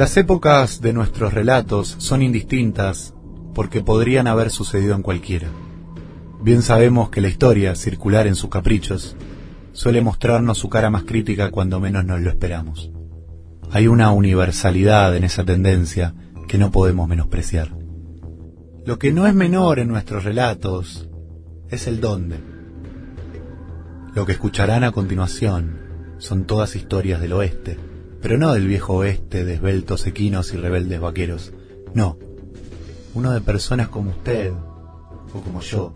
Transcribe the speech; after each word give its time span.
Las 0.00 0.16
épocas 0.16 0.80
de 0.80 0.94
nuestros 0.94 1.34
relatos 1.34 1.94
son 1.98 2.22
indistintas 2.22 3.12
porque 3.54 3.82
podrían 3.82 4.28
haber 4.28 4.48
sucedido 4.48 4.94
en 4.94 5.02
cualquiera. 5.02 5.48
Bien 6.40 6.62
sabemos 6.62 7.10
que 7.10 7.20
la 7.20 7.28
historia, 7.28 7.74
circular 7.74 8.26
en 8.26 8.34
sus 8.34 8.48
caprichos, 8.48 9.14
suele 9.72 10.00
mostrarnos 10.00 10.56
su 10.56 10.70
cara 10.70 10.88
más 10.88 11.02
crítica 11.02 11.50
cuando 11.50 11.80
menos 11.80 12.06
nos 12.06 12.18
lo 12.22 12.30
esperamos. 12.30 12.90
Hay 13.72 13.88
una 13.88 14.10
universalidad 14.10 15.14
en 15.14 15.24
esa 15.24 15.44
tendencia 15.44 16.14
que 16.48 16.56
no 16.56 16.70
podemos 16.70 17.06
menospreciar. 17.06 17.76
Lo 18.86 18.98
que 18.98 19.12
no 19.12 19.26
es 19.26 19.34
menor 19.34 19.80
en 19.80 19.88
nuestros 19.88 20.24
relatos 20.24 21.10
es 21.68 21.86
el 21.86 22.00
dónde. 22.00 22.38
Lo 24.14 24.24
que 24.24 24.32
escucharán 24.32 24.82
a 24.82 24.92
continuación 24.92 25.78
son 26.16 26.46
todas 26.46 26.74
historias 26.74 27.20
del 27.20 27.34
oeste, 27.34 27.89
pero 28.22 28.38
no 28.38 28.52
del 28.52 28.66
viejo 28.66 28.94
oeste 28.94 29.44
de 29.44 29.54
esbeltos 29.54 30.06
equinos 30.06 30.52
y 30.52 30.56
rebeldes 30.56 31.00
vaqueros, 31.00 31.52
no, 31.94 32.18
uno 33.14 33.32
de 33.32 33.40
personas 33.40 33.88
como 33.88 34.10
usted 34.10 34.52
o 34.52 35.40
como 35.40 35.60
yo, 35.60 35.94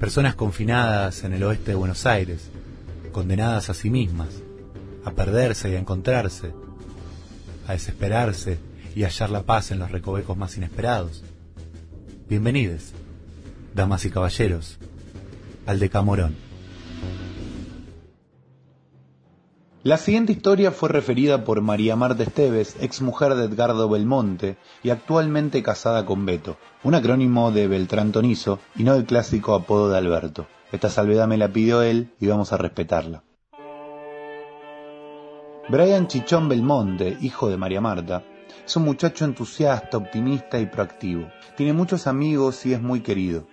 personas 0.00 0.34
confinadas 0.34 1.24
en 1.24 1.32
el 1.32 1.42
oeste 1.44 1.72
de 1.72 1.76
Buenos 1.76 2.06
Aires, 2.06 2.50
condenadas 3.12 3.70
a 3.70 3.74
sí 3.74 3.90
mismas, 3.90 4.28
a 5.04 5.12
perderse 5.12 5.70
y 5.70 5.74
a 5.74 5.78
encontrarse, 5.78 6.52
a 7.66 7.72
desesperarse 7.72 8.58
y 8.94 9.04
hallar 9.04 9.30
la 9.30 9.42
paz 9.42 9.70
en 9.70 9.78
los 9.78 9.90
recovecos 9.90 10.36
más 10.36 10.56
inesperados. 10.56 11.22
Bienvenidos, 12.28 12.92
damas 13.74 14.04
y 14.04 14.10
caballeros, 14.10 14.78
al 15.66 15.78
Decamorón. 15.78 16.43
La 19.84 19.98
siguiente 19.98 20.32
historia 20.32 20.70
fue 20.70 20.88
referida 20.88 21.44
por 21.44 21.60
María 21.60 21.94
Marta 21.94 22.22
Esteves, 22.22 22.74
ex 22.80 23.02
mujer 23.02 23.34
de 23.34 23.44
Edgardo 23.44 23.86
Belmonte 23.86 24.56
y 24.82 24.88
actualmente 24.88 25.62
casada 25.62 26.06
con 26.06 26.24
Beto, 26.24 26.56
un 26.84 26.94
acrónimo 26.94 27.52
de 27.52 27.68
Beltrán 27.68 28.10
Tonizo 28.10 28.60
y 28.76 28.82
no 28.84 28.94
el 28.94 29.04
clásico 29.04 29.52
apodo 29.54 29.90
de 29.90 29.98
Alberto. 29.98 30.46
Esta 30.72 30.88
salvedad 30.88 31.28
me 31.28 31.36
la 31.36 31.48
pidió 31.48 31.82
él 31.82 32.14
y 32.18 32.28
vamos 32.28 32.50
a 32.54 32.56
respetarla. 32.56 33.24
Brian 35.68 36.08
Chichón 36.08 36.48
Belmonte, 36.48 37.18
hijo 37.20 37.50
de 37.50 37.58
María 37.58 37.82
Marta, 37.82 38.24
es 38.64 38.74
un 38.76 38.84
muchacho 38.84 39.26
entusiasta, 39.26 39.98
optimista 39.98 40.58
y 40.58 40.64
proactivo. 40.64 41.28
Tiene 41.58 41.74
muchos 41.74 42.06
amigos 42.06 42.64
y 42.64 42.72
es 42.72 42.80
muy 42.80 43.00
querido. 43.00 43.46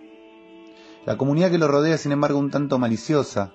La 1.05 1.17
comunidad 1.17 1.51
que 1.51 1.57
lo 1.57 1.67
rodea, 1.67 1.97
sin 1.97 2.13
embargo, 2.13 2.39
un 2.39 2.51
tanto 2.51 2.79
maliciosa, 2.79 3.51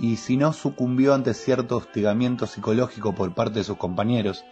y 0.00 0.16
si 0.16 0.38
no 0.38 0.54
sucumbió 0.54 1.12
ante 1.12 1.34
cierto 1.34 1.76
hostigamiento 1.76 2.46
psicológico 2.46 3.14
por 3.14 3.34
parte 3.34 3.58
de 3.58 3.64
sus 3.64 3.76
compañeros, 3.76 4.44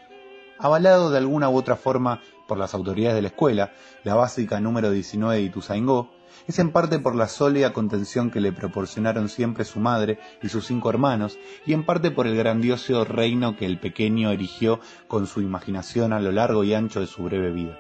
avalado 0.59 1.11
de 1.11 1.17
alguna 1.17 1.49
u 1.49 1.57
otra 1.57 1.77
forma 1.77 2.21
por 2.47 2.59
las 2.59 2.75
autoridades 2.75 3.17
de 3.17 3.23
la 3.23 3.29
escuela, 3.29 3.73
la 4.05 4.15
básica 4.15 4.61
número 4.61 4.91
19 4.91 5.37
de 5.37 5.43
Ituzaingó, 5.43 6.11
es 6.47 6.59
en 6.59 6.71
parte 6.71 6.99
por 6.99 7.15
la 7.15 7.29
sólida 7.29 7.73
contención 7.73 8.31
que 8.31 8.43
le 8.43 8.53
proporcionaron 8.53 9.31
siempre 9.31 9.65
su 9.65 9.81
madre 9.81 10.19
y 10.43 10.51
sus 10.51 10.67
cinco 10.67 10.91
hermanos, 10.91 11.39
y 11.65 11.73
en 11.73 11.85
parte 11.85 12.11
por 12.11 12.27
el 12.27 12.37
grandioso 12.37 13.05
reino 13.07 13.57
que 13.57 13.65
el 13.65 13.81
pequeño 13.81 14.31
erigió 14.31 14.81
con 15.09 15.27
su 15.27 15.41
imaginación 15.41 16.13
a 16.13 16.21
lo 16.21 16.31
largo 16.31 16.63
y 16.63 16.75
ancho 16.75 17.01
de 17.01 17.07
su 17.07 17.23
breve 17.23 17.53
vida. 17.53 17.79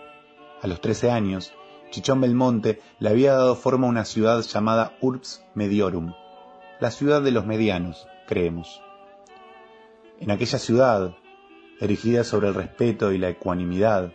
A 0.63 0.67
los 0.67 0.81
trece 0.81 1.11
años, 1.11 1.53
Chichón 1.91 2.23
Belmonte 2.23 2.81
le 2.99 3.11
había 3.11 3.35
dado 3.35 3.57
forma 3.57 3.87
a 3.87 3.91
una 3.91 4.05
ciudad 4.05 4.43
llamada 4.43 4.97
Urbs 5.01 5.45
Mediorum, 5.55 6.13
la 6.81 6.93
ciudad 6.93 7.23
de 7.23 7.33
los 7.33 7.45
medianos, 7.45 8.07
creemos. 8.29 8.81
En 10.21 10.31
aquella 10.31 10.59
ciudad, 10.59 11.17
erigida 11.81 12.23
sobre 12.23 12.49
el 12.49 12.55
respeto 12.55 13.13
y 13.13 13.19
la 13.19 13.31
ecuanimidad, 13.31 14.13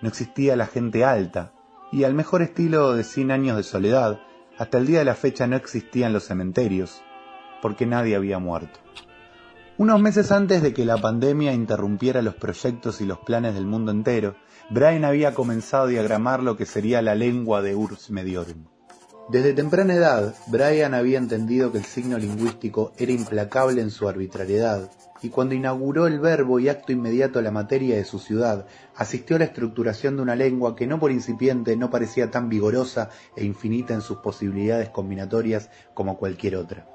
no 0.00 0.08
existía 0.08 0.56
la 0.56 0.66
gente 0.66 1.04
alta, 1.04 1.52
y 1.92 2.04
al 2.04 2.14
mejor 2.14 2.40
estilo 2.40 2.94
de 2.94 3.04
cien 3.04 3.30
años 3.30 3.56
de 3.56 3.62
soledad, 3.62 4.20
hasta 4.56 4.78
el 4.78 4.86
día 4.86 5.00
de 5.00 5.04
la 5.04 5.14
fecha 5.14 5.46
no 5.46 5.56
existían 5.56 6.14
los 6.14 6.24
cementerios, 6.24 7.02
porque 7.60 7.84
nadie 7.84 8.16
había 8.16 8.38
muerto. 8.38 8.80
Unos 9.76 10.00
meses 10.00 10.32
antes 10.32 10.62
de 10.62 10.72
que 10.72 10.86
la 10.86 10.96
pandemia 10.96 11.52
interrumpiera 11.52 12.22
los 12.22 12.34
proyectos 12.34 13.00
y 13.00 13.06
los 13.06 13.18
planes 13.18 13.54
del 13.54 13.66
mundo 13.66 13.92
entero, 13.92 14.34
Brian 14.70 15.04
había 15.04 15.34
comenzado 15.34 15.84
a 15.84 15.88
diagramar 15.88 16.42
lo 16.42 16.56
que 16.56 16.66
sería 16.66 17.02
la 17.02 17.14
lengua 17.14 17.60
de 17.62 17.76
Urs 17.76 18.10
Mediorum. 18.10 18.77
Desde 19.28 19.52
temprana 19.52 19.92
edad, 19.92 20.34
Brian 20.46 20.94
había 20.94 21.18
entendido 21.18 21.70
que 21.70 21.76
el 21.76 21.84
signo 21.84 22.16
lingüístico 22.16 22.92
era 22.96 23.12
implacable 23.12 23.82
en 23.82 23.90
su 23.90 24.08
arbitrariedad, 24.08 24.90
y 25.20 25.28
cuando 25.28 25.54
inauguró 25.54 26.06
el 26.06 26.18
verbo 26.18 26.58
y 26.60 26.70
acto 26.70 26.92
inmediato 26.92 27.38
a 27.38 27.42
la 27.42 27.50
materia 27.50 27.96
de 27.96 28.06
su 28.06 28.20
ciudad, 28.20 28.64
asistió 28.96 29.36
a 29.36 29.40
la 29.40 29.44
estructuración 29.44 30.16
de 30.16 30.22
una 30.22 30.34
lengua 30.34 30.74
que 30.74 30.86
no 30.86 30.98
por 30.98 31.12
incipiente 31.12 31.76
no 31.76 31.90
parecía 31.90 32.30
tan 32.30 32.48
vigorosa 32.48 33.10
e 33.36 33.44
infinita 33.44 33.92
en 33.92 34.00
sus 34.00 34.16
posibilidades 34.18 34.88
combinatorias 34.88 35.68
como 35.92 36.16
cualquier 36.16 36.56
otra. 36.56 36.86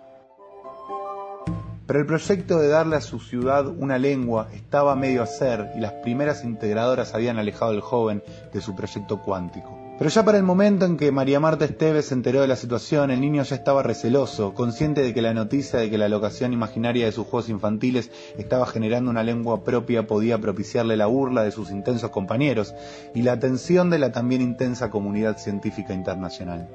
Pero 1.86 2.00
el 2.00 2.08
proyecto 2.08 2.58
de 2.58 2.70
darle 2.70 2.96
a 2.96 3.02
su 3.02 3.20
ciudad 3.20 3.68
una 3.68 4.00
lengua 4.00 4.50
estaba 4.54 4.96
medio 4.96 5.22
a 5.22 5.26
hacer 5.26 5.70
y 5.76 5.82
las 5.82 5.92
primeras 6.02 6.44
integradoras 6.44 7.14
habían 7.14 7.38
alejado 7.38 7.70
al 7.70 7.82
joven 7.82 8.24
de 8.52 8.60
su 8.60 8.74
proyecto 8.74 9.22
cuántico. 9.22 9.83
Pero 9.98 10.10
ya 10.10 10.26
para 10.26 10.40
el 10.40 10.44
momento 10.44 10.86
en 10.86 10.98
que 10.98 11.12
María 11.12 11.40
Marta 11.40 11.66
Esteves 11.66 12.08
se 12.08 12.16
enteró 12.16 12.42
de 12.42 12.48
la 12.48 12.56
situación, 12.56 13.12
el 13.12 13.22
niño 13.22 13.44
ya 13.44 13.56
estaba 13.56 13.84
receloso, 13.84 14.56
consciente 14.56 15.04
de 15.04 15.14
que 15.14 15.22
la 15.22 15.36
noticia 15.36 15.80
de 15.80 15.92
que 15.92 16.00
la 16.00 16.10
locación 16.10 16.52
imaginaria 16.52 17.06
de 17.06 17.12
sus 17.12 17.28
juegos 17.28 17.50
infantiles 17.50 18.10
estaba 18.38 18.66
generando 18.66 19.12
una 19.12 19.22
lengua 19.22 19.64
propia 19.64 20.08
podía 20.08 20.40
propiciarle 20.40 20.98
la 20.98 21.06
burla 21.06 21.44
de 21.44 21.52
sus 21.52 21.70
intensos 21.70 22.10
compañeros 22.10 22.74
y 23.14 23.22
la 23.22 23.34
atención 23.34 23.92
de 23.92 24.00
la 24.00 24.12
también 24.12 24.42
intensa 24.42 24.90
comunidad 24.90 25.38
científica 25.38 25.94
internacional. 25.94 26.68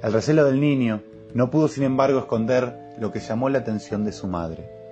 El 0.00 0.12
recelo 0.12 0.44
del 0.44 0.60
niño 0.60 1.02
no 1.34 1.50
pudo 1.50 1.66
sin 1.66 1.82
embargo 1.82 2.20
esconder 2.20 2.94
lo 2.98 3.10
que 3.10 3.18
llamó 3.18 3.48
la 3.48 3.58
atención 3.58 4.04
de 4.04 4.12
su 4.12 4.28
madre. 4.28 4.83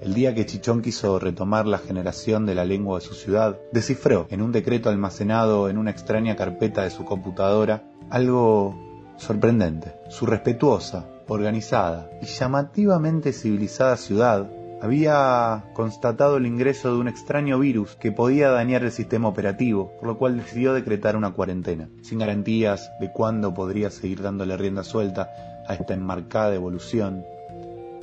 El 0.00 0.14
día 0.14 0.34
que 0.34 0.46
Chichón 0.46 0.80
quiso 0.80 1.18
retomar 1.18 1.66
la 1.66 1.76
generación 1.76 2.46
de 2.46 2.54
la 2.54 2.64
lengua 2.64 2.98
de 2.98 3.04
su 3.04 3.12
ciudad, 3.12 3.58
descifró 3.70 4.26
en 4.30 4.40
un 4.40 4.50
decreto 4.50 4.88
almacenado 4.88 5.68
en 5.68 5.76
una 5.76 5.90
extraña 5.90 6.36
carpeta 6.36 6.82
de 6.84 6.90
su 6.90 7.04
computadora 7.04 7.84
algo 8.08 8.74
sorprendente. 9.18 9.92
Su 10.08 10.24
respetuosa, 10.24 11.06
organizada 11.28 12.10
y 12.22 12.26
llamativamente 12.26 13.34
civilizada 13.34 13.98
ciudad 13.98 14.50
había 14.80 15.66
constatado 15.74 16.38
el 16.38 16.46
ingreso 16.46 16.94
de 16.94 16.98
un 16.98 17.08
extraño 17.08 17.58
virus 17.58 17.94
que 17.96 18.10
podía 18.10 18.48
dañar 18.48 18.82
el 18.82 18.92
sistema 18.92 19.28
operativo, 19.28 19.92
por 19.98 20.08
lo 20.08 20.16
cual 20.16 20.38
decidió 20.38 20.72
decretar 20.72 21.14
una 21.14 21.32
cuarentena, 21.32 21.90
sin 22.00 22.20
garantías 22.20 22.90
de 23.00 23.12
cuándo 23.12 23.52
podría 23.52 23.90
seguir 23.90 24.22
dándole 24.22 24.56
rienda 24.56 24.82
suelta 24.82 25.28
a 25.68 25.74
esta 25.74 25.92
enmarcada 25.92 26.54
evolución. 26.54 27.22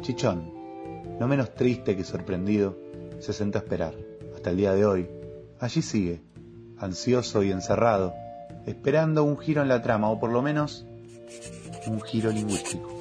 Chichón, 0.02 0.57
no 1.20 1.28
menos 1.28 1.54
triste 1.56 1.96
que 1.96 2.04
sorprendido, 2.04 2.78
se 3.20 3.34
sentó 3.34 3.58
a 3.58 3.62
esperar. 3.62 3.94
Hasta 4.36 4.52
el 4.52 4.58
día 4.58 4.74
de 4.74 4.86
hoy, 4.86 5.10
allí 5.60 5.82
sigue, 5.82 6.22
ansioso 6.78 7.44
y 7.44 7.52
encerrado, 7.52 8.14
esperando 8.66 9.24
un 9.24 9.38
giro 9.38 9.62
en 9.62 9.68
la 9.68 9.82
trama, 9.82 10.10
o 10.10 10.20
por 10.20 10.32
lo 10.32 10.42
menos 10.42 10.86
un 11.88 12.02
giro 12.02 12.32
lingüístico. 12.32 13.00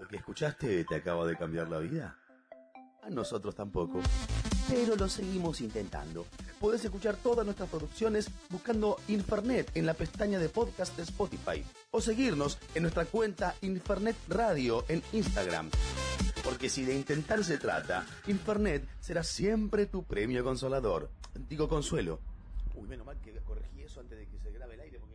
¿Lo 0.00 0.08
que 0.08 0.16
escuchaste 0.16 0.84
te 0.84 0.96
acaba 0.96 1.26
de 1.26 1.36
cambiar 1.36 1.68
la 1.68 1.78
vida? 1.78 2.18
A 3.02 3.10
nosotros 3.10 3.54
tampoco, 3.54 4.00
pero 4.72 4.96
lo 4.96 5.06
seguimos 5.06 5.60
intentando. 5.60 6.24
Puedes 6.58 6.82
escuchar 6.82 7.16
todas 7.16 7.44
nuestras 7.44 7.68
producciones 7.68 8.30
buscando 8.48 8.96
Infernet 9.08 9.70
en 9.76 9.84
la 9.84 9.92
pestaña 9.92 10.38
de 10.38 10.48
podcast 10.48 10.96
de 10.96 11.02
Spotify 11.02 11.62
o 11.90 12.00
seguirnos 12.00 12.56
en 12.74 12.84
nuestra 12.84 13.04
cuenta 13.04 13.54
Infernet 13.60 14.16
Radio 14.28 14.86
en 14.88 15.02
Instagram. 15.12 15.70
Porque 16.42 16.70
si 16.70 16.86
de 16.86 16.94
intentar 16.94 17.44
se 17.44 17.58
trata, 17.58 18.06
Infernet 18.28 18.88
será 18.98 19.22
siempre 19.22 19.84
tu 19.84 20.04
premio 20.04 20.42
consolador. 20.42 21.10
Digo 21.50 21.68
consuelo. 21.68 22.18
Uy, 22.74 22.88
menos 22.88 23.04
mal 23.04 23.20
que 23.20 23.32
corregí 23.40 23.82
eso 23.82 24.00
antes 24.00 24.18
de 24.18 24.26
que 24.26 24.38
se 24.38 24.52
grabe 24.52 24.72
el 24.74 24.80
aire 24.80 24.98
porque... 24.98 25.11